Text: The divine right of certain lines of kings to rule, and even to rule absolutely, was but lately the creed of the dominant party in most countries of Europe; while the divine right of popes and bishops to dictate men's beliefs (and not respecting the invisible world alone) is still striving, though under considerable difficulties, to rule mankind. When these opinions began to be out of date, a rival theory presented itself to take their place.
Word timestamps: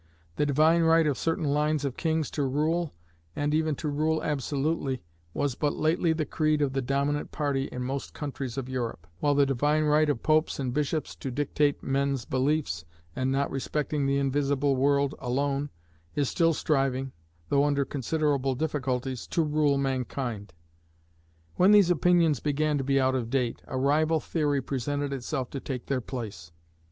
The 0.37 0.47
divine 0.47 0.81
right 0.81 1.05
of 1.05 1.15
certain 1.15 1.43
lines 1.45 1.85
of 1.85 1.95
kings 1.95 2.31
to 2.31 2.41
rule, 2.41 2.91
and 3.35 3.53
even 3.53 3.75
to 3.75 3.87
rule 3.87 4.23
absolutely, 4.23 5.03
was 5.31 5.53
but 5.53 5.75
lately 5.75 6.11
the 6.11 6.25
creed 6.25 6.59
of 6.63 6.73
the 6.73 6.81
dominant 6.81 7.29
party 7.31 7.65
in 7.65 7.83
most 7.83 8.15
countries 8.15 8.57
of 8.57 8.67
Europe; 8.67 9.05
while 9.19 9.35
the 9.35 9.45
divine 9.45 9.83
right 9.83 10.09
of 10.09 10.23
popes 10.23 10.57
and 10.59 10.73
bishops 10.73 11.15
to 11.17 11.29
dictate 11.29 11.83
men's 11.83 12.25
beliefs 12.25 12.83
(and 13.15 13.31
not 13.31 13.51
respecting 13.51 14.07
the 14.07 14.17
invisible 14.17 14.75
world 14.75 15.13
alone) 15.19 15.69
is 16.15 16.27
still 16.29 16.55
striving, 16.55 17.11
though 17.49 17.63
under 17.65 17.85
considerable 17.85 18.55
difficulties, 18.55 19.27
to 19.27 19.43
rule 19.43 19.77
mankind. 19.77 20.51
When 21.57 21.69
these 21.73 21.91
opinions 21.91 22.39
began 22.39 22.79
to 22.79 22.83
be 22.83 22.99
out 22.99 23.13
of 23.13 23.29
date, 23.29 23.61
a 23.67 23.77
rival 23.77 24.19
theory 24.19 24.63
presented 24.63 25.13
itself 25.13 25.51
to 25.51 25.59
take 25.59 25.85
their 25.85 26.01
place. 26.01 26.51